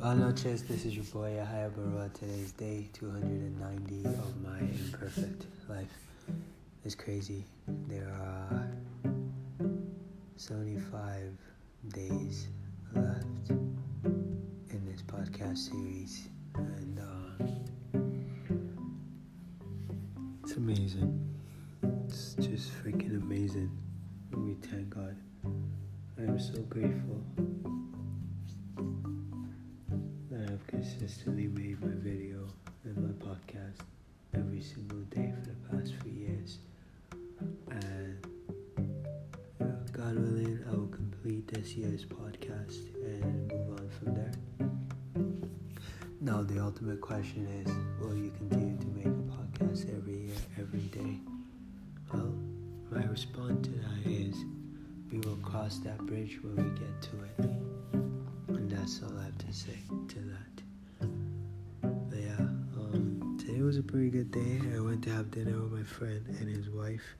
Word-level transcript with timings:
Buenas 0.00 0.18
noches, 0.18 0.62
this 0.62 0.86
is 0.86 0.96
your 0.96 1.04
boy 1.04 1.34
Yahya 1.36 1.70
Barua. 1.76 2.10
Today 2.14 2.40
is 2.40 2.52
day 2.52 2.88
290 2.94 4.06
of 4.06 4.42
my 4.42 4.58
imperfect 4.58 5.44
life. 5.68 5.92
It's 6.86 6.94
crazy. 6.94 7.44
There 7.86 8.08
are 8.08 8.66
75 10.36 11.36
days 11.92 12.46
left 12.94 13.50
in 13.50 14.86
this 14.86 15.02
podcast 15.02 15.58
series, 15.58 16.28
and 16.54 16.98
uh, 16.98 17.44
it's 20.42 20.52
amazing. 20.56 21.36
It's 22.06 22.36
just 22.36 22.70
freaking 22.82 23.22
amazing. 23.22 23.70
We 24.34 24.54
thank 24.66 24.88
God. 24.88 25.14
I 26.18 26.22
am 26.22 26.40
so 26.40 26.58
grateful 26.62 27.22
that 30.30 30.48
I've 30.48 30.66
consistently 30.68 31.48
made 31.48 31.80
my 31.80 31.92
video 31.96 32.46
and 32.84 32.96
my 32.96 33.26
podcast 33.26 33.80
every 34.32 34.60
single 34.60 35.00
day 35.10 35.32
for 35.34 35.50
the 35.50 35.76
past 35.76 35.92
few 36.02 36.12
years. 36.12 36.58
And 37.68 38.16
God 39.92 40.14
willing, 40.14 40.64
I 40.68 40.70
will 40.70 40.86
complete 40.86 41.48
this 41.48 41.74
year's 41.74 42.04
podcast 42.04 42.78
and 43.04 43.50
move 43.50 43.80
on 43.80 43.88
from 43.88 44.14
there. 44.14 44.32
Now, 46.20 46.42
the 46.42 46.60
ultimate 46.60 47.00
question 47.00 47.48
is 47.66 47.72
will 48.00 48.16
you 48.16 48.30
continue 48.30 48.78
to 48.78 48.86
make 48.86 49.06
a 49.06 49.32
podcast 49.36 49.92
every 49.96 50.26
year, 50.26 50.36
every 50.60 50.80
day? 50.80 51.18
Well, 52.12 52.32
my 52.92 53.04
response 53.06 53.66
to 53.66 53.72
that 53.72 54.08
is 54.08 54.36
we 55.10 55.18
will 55.18 55.38
cross 55.38 55.78
that 55.78 55.98
bridge 56.06 56.38
when 56.42 56.54
we 56.54 56.78
get 56.78 57.02
to 57.02 57.24
it. 57.24 58.09
And 58.56 58.70
that's 58.70 59.00
all 59.02 59.16
I 59.18 59.24
have 59.24 59.38
to 59.38 59.52
say 59.52 59.78
to 60.08 60.18
that. 60.18 60.62
But 61.82 62.18
yeah, 62.18 62.36
um, 62.38 63.38
today 63.38 63.62
was 63.62 63.76
a 63.76 63.82
pretty 63.82 64.10
good 64.10 64.30
day. 64.32 64.60
I 64.76 64.80
went 64.80 65.04
to 65.04 65.10
have 65.10 65.30
dinner 65.30 65.60
with 65.62 65.72
my 65.72 65.84
friend 65.84 66.24
and 66.26 66.48
his 66.48 66.68
wife, 66.68 67.14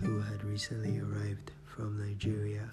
who 0.00 0.20
had 0.20 0.44
recently 0.44 1.00
arrived 1.00 1.52
from 1.64 1.98
Nigeria. 2.06 2.70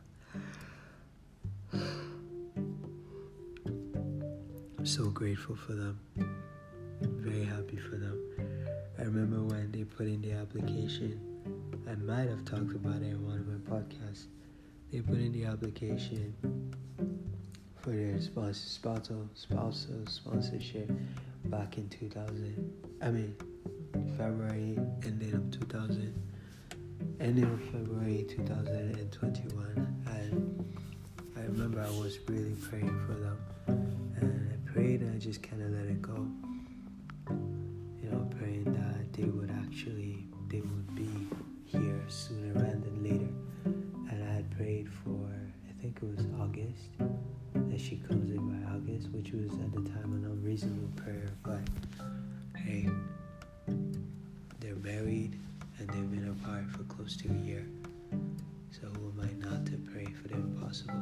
I'm 4.78 4.86
so 4.86 5.06
grateful 5.06 5.56
for 5.56 5.74
them. 5.74 6.00
Very 7.02 7.46
happy 7.46 7.78
for 7.78 7.96
them. 7.96 8.20
I 9.00 9.04
remember 9.04 9.42
when 9.42 9.72
they 9.72 9.86
put 9.86 10.08
in 10.08 10.22
the 10.22 10.34
application. 10.34 11.20
I 11.90 11.96
might 11.96 12.28
have 12.28 12.44
talked 12.44 12.76
about 12.76 12.98
it 12.98 13.06
in 13.06 13.26
one 13.26 13.40
of 13.40 13.48
my 13.48 13.78
podcasts. 13.78 14.28
They 14.92 15.00
put 15.00 15.18
in 15.18 15.32
the 15.32 15.46
application 15.46 16.36
for 17.82 17.90
their 17.90 18.22
sponsor, 18.22 18.54
spousal, 18.54 19.28
spousal 19.34 20.06
sponsorship 20.08 20.92
back 21.46 21.78
in 21.78 21.90
2000. 21.90 22.72
I 23.02 23.10
mean, 23.10 23.36
February 24.18 24.78
ending 25.04 25.34
of 25.34 25.50
2000, 25.52 26.14
ending 27.20 27.44
of 27.44 27.62
February 27.72 28.26
2021. 28.30 30.04
And 30.06 30.74
I 31.36 31.42
remember 31.42 31.82
I 31.82 31.90
was 32.00 32.20
really 32.28 32.54
praying 32.70 33.00
for 33.08 33.14
them. 33.14 33.38
And 34.18 34.54
I 34.54 34.72
prayed 34.72 35.02
and 35.02 35.16
I 35.16 35.18
just 35.18 35.42
kind 35.42 35.64
of 35.64 35.72
let 35.72 35.86
it 35.86 36.02
go. 36.04 36.28
You 37.30 38.10
know, 38.12 38.30
praying 38.38 38.66
that 38.66 39.12
they 39.14 39.24
would 39.24 39.50
actually, 39.50 40.28
they 40.50 40.62
would 40.62 40.96
be 40.96 41.10
here 41.66 42.00
sooner 42.08 42.54
rather 42.54 42.78
than 42.80 43.04
later. 43.04 43.34
And 44.12 44.24
I 44.24 44.34
had 44.34 44.56
prayed 44.56 44.88
for, 45.04 45.18
I 45.68 45.82
think 45.82 45.98
it 45.98 46.16
was 46.16 46.26
August, 46.40 46.90
that 47.72 47.80
she 47.80 47.96
comes 47.96 48.30
in 48.30 48.50
by 48.50 48.76
August, 48.76 49.10
which 49.12 49.32
was 49.32 49.50
at 49.54 49.72
the 49.72 49.90
time 49.92 50.12
an 50.12 50.26
unreasonable 50.26 50.90
prayer. 50.98 51.30
But 51.42 51.62
hey, 52.58 52.90
they're 54.60 54.76
married 54.76 55.40
and 55.80 55.88
they've 55.90 56.12
been 56.12 56.30
apart 56.30 56.70
for 56.70 56.84
close 56.84 57.16
to 57.18 57.30
a 57.30 57.46
year. 57.46 57.66
So 58.72 58.88
who 58.88 59.12
am 59.12 59.22
I 59.22 59.50
not 59.50 59.66
to 59.68 59.78
pray 59.90 60.06
for 60.06 60.28
the 60.28 60.36
impossible? 60.36 61.02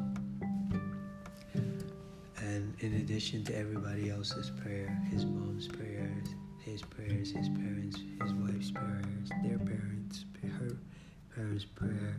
And 2.38 2.75
in 2.81 2.94
addition 3.01 3.44
to 3.45 3.57
everybody 3.57 4.11
else's 4.11 4.51
prayer, 4.51 4.95
his 5.09 5.25
mom's 5.25 5.67
prayers, 5.67 6.27
his 6.59 6.83
prayers, 6.83 7.31
his 7.31 7.49
parents, 7.49 7.97
his 8.21 8.31
wife's 8.33 8.69
prayers, 8.69 9.29
their 9.44 9.57
parents, 9.57 10.25
her 10.59 10.77
parents' 11.35 11.65
prayer, 11.65 12.15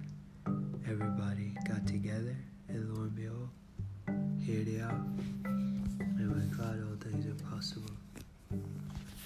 things 7.61 7.77
are 7.77 7.81
possible. 7.81 7.97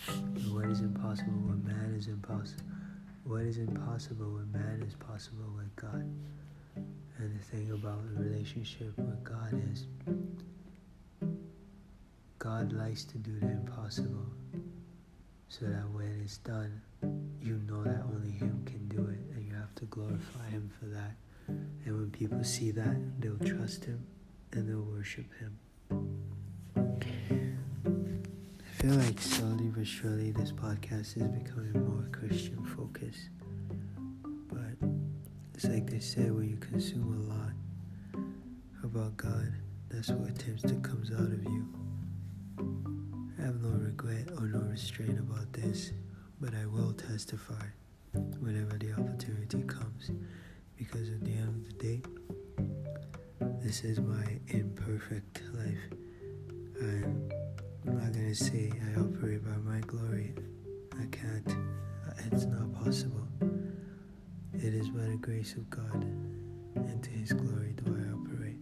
And 0.06 0.54
what 0.54 0.64
is 0.66 0.80
impossible 0.80 1.40
with 1.48 1.64
man 1.64 1.94
is 1.96 2.08
impossible. 2.08 2.64
What 3.24 3.42
is 3.42 3.58
impossible 3.58 4.30
with 4.32 4.52
man 4.52 4.84
is 4.86 4.94
possible 4.94 5.50
with 5.56 5.74
God. 5.76 6.04
And 6.76 7.38
the 7.40 7.44
thing 7.44 7.70
about 7.70 8.00
a 8.16 8.22
relationship 8.22 8.96
with 8.98 9.22
God 9.24 9.62
is 9.72 9.86
God 12.38 12.72
likes 12.72 13.04
to 13.04 13.18
do 13.18 13.38
the 13.40 13.50
impossible 13.50 14.26
so 15.48 15.66
that 15.66 15.88
when 15.92 16.20
it's 16.22 16.38
done, 16.38 16.82
you 17.40 17.60
know 17.68 17.82
that 17.84 18.02
only 18.12 18.32
Him 18.32 18.62
can 18.66 18.88
do 18.88 19.02
it, 19.02 19.34
and 19.34 19.46
you 19.46 19.54
have 19.54 19.74
to 19.76 19.84
glorify 19.84 20.50
Him 20.50 20.70
for 20.78 20.86
that. 20.86 21.14
And 21.46 21.96
when 21.96 22.10
people 22.10 22.42
see 22.42 22.72
that, 22.72 22.96
they'll 23.20 23.38
trust 23.38 23.84
Him 23.84 24.04
and 24.52 24.68
they'll 24.68 24.82
worship 24.82 25.26
Him. 25.38 25.58
Feel 28.84 28.96
like 28.96 29.18
slowly 29.18 29.72
but 29.74 29.86
surely 29.86 30.30
this 30.32 30.52
podcast 30.52 31.16
is 31.16 31.26
becoming 31.28 31.72
more 31.88 32.06
Christian 32.12 32.62
focused. 32.76 33.30
But 34.52 34.76
it's 35.54 35.64
like 35.64 35.88
they 35.88 36.00
say 36.00 36.28
when 36.30 36.50
you 36.50 36.58
consume 36.58 37.14
a 37.14 37.32
lot 37.32 38.24
about 38.82 39.16
God, 39.16 39.54
that's 39.88 40.10
what 40.10 40.38
tends 40.38 40.60
to 40.64 40.74
comes 40.80 41.10
out 41.12 41.32
of 41.32 41.42
you. 41.44 41.66
I 43.38 43.46
have 43.46 43.62
no 43.62 43.70
regret 43.70 44.28
or 44.36 44.48
no 44.48 44.58
restraint 44.58 45.18
about 45.18 45.50
this, 45.54 45.92
but 46.38 46.52
I 46.54 46.66
will 46.66 46.92
testify 46.92 47.64
whenever 48.12 48.76
the 48.76 48.92
opportunity 48.92 49.62
comes 49.62 50.10
because 50.76 51.08
at 51.08 51.24
the 51.24 51.32
end 51.32 51.48
of 51.48 51.66
the 51.68 51.82
day, 51.82 52.02
this 53.62 53.82
is 53.82 53.98
my 53.98 54.38
imperfect 54.48 55.40
life. 55.54 55.78
I'm 56.82 57.13
gonna 58.34 58.96
I 58.96 59.00
operate 59.00 59.44
by 59.44 59.56
my 59.58 59.80
glory. 59.80 60.34
I 60.98 61.04
can't. 61.06 61.56
It's 62.32 62.46
not 62.46 62.72
possible. 62.82 63.28
It 64.54 64.74
is 64.74 64.88
by 64.88 65.04
the 65.04 65.18
grace 65.20 65.54
of 65.54 65.70
God 65.70 66.02
and 66.74 67.02
to 67.02 67.10
His 67.10 67.32
glory 67.32 67.74
do 67.76 67.94
I 67.94 68.12
operate. 68.12 68.58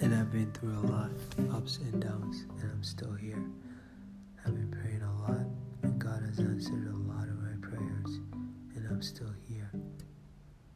And 0.00 0.14
I've 0.14 0.30
been 0.30 0.52
through 0.52 0.78
a 0.78 0.86
lot, 0.86 1.10
ups 1.52 1.78
and 1.78 2.00
downs, 2.00 2.44
and 2.60 2.70
I'm 2.70 2.84
still 2.84 3.14
here. 3.14 3.44
I've 4.46 4.54
been 4.54 4.70
praying 4.70 5.02
a 5.02 5.22
lot, 5.22 5.46
and 5.82 5.98
God 5.98 6.22
has 6.22 6.38
answered 6.38 6.86
a 6.86 6.96
lot 6.96 7.24
of 7.24 7.36
my 7.40 7.56
prayers, 7.60 8.20
and 8.76 8.86
I'm 8.88 9.02
still 9.02 9.34
here. 9.48 9.72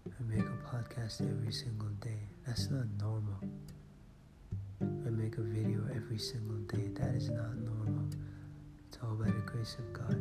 I 0.06 0.22
make 0.24 0.44
a 0.44 0.74
podcast 0.74 1.20
every 1.20 1.52
single 1.52 1.90
day. 2.00 2.18
That's 2.46 2.68
not 2.68 2.86
normal. 2.98 3.38
I 4.80 5.10
make 5.10 5.38
a 5.38 5.42
video 5.42 5.82
every 5.94 6.18
single 6.18 6.51
day. 6.72 6.88
That 6.94 7.14
is 7.14 7.28
not 7.28 7.56
normal. 7.56 8.04
It's 8.88 8.98
all 9.02 9.14
by 9.14 9.26
the 9.26 9.42
grace 9.46 9.76
of 9.78 9.92
God. 9.92 10.16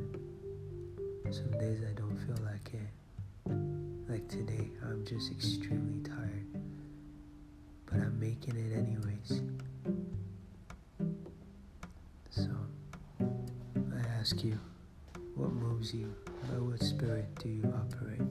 Some 1.32 1.52
days 1.60 1.80
I 1.90 1.94
don't 1.94 2.18
feel 2.26 2.44
like 2.46 2.74
it. 2.74 4.10
Like 4.10 4.28
today, 4.28 4.70
I'm 4.84 5.06
just 5.06 5.32
extremely 5.32 6.02
tired. 6.04 6.46
But 7.86 7.96
I'm 7.96 8.20
making 8.20 8.58
it 8.58 8.74
anyways. 8.78 9.42
So, 12.30 12.50
I 13.20 14.20
ask 14.20 14.44
you, 14.44 14.58
what 15.36 15.52
moves 15.52 15.94
you? 15.94 16.14
By 16.50 16.58
what 16.60 16.82
spirit 16.84 17.34
do 17.40 17.50
you 17.50 17.64
operate? 17.74 18.22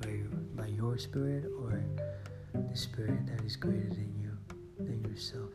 By 0.00 0.20
by 0.62 0.66
your 0.68 0.96
spirit 0.98 1.44
or 1.60 1.82
the 2.54 2.76
spirit 2.76 3.26
that 3.26 3.44
is 3.44 3.56
greater 3.56 3.88
than 3.88 4.14
you, 4.20 4.32
than 4.78 5.04
yourself? 5.04 5.50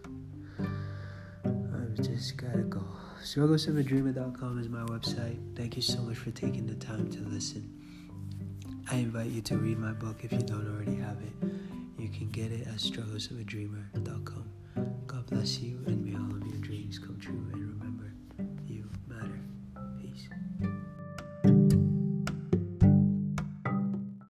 Just 1.97 2.37
gotta 2.37 2.59
go. 2.59 2.83
StrugglesOfADreamer.com 3.23 4.59
is 4.59 4.69
my 4.69 4.81
website. 4.83 5.37
Thank 5.55 5.75
you 5.75 5.81
so 5.81 6.01
much 6.01 6.17
for 6.17 6.31
taking 6.31 6.65
the 6.65 6.75
time 6.75 7.09
to 7.11 7.19
listen. 7.21 7.69
I 8.89 8.95
invite 8.95 9.27
you 9.27 9.41
to 9.43 9.57
read 9.57 9.77
my 9.77 9.91
book 9.91 10.23
if 10.23 10.31
you 10.31 10.39
don't 10.39 10.67
already 10.67 10.95
have 10.95 11.17
it. 11.21 11.47
You 11.97 12.09
can 12.09 12.29
get 12.29 12.51
it 12.51 12.67
at 12.67 12.75
strugglesofadreamer.com. 12.75 14.49
God 15.07 15.25
bless 15.27 15.59
you 15.59 15.79
and 15.85 16.03